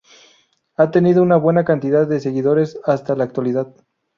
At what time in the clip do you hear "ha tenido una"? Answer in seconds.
0.77-1.37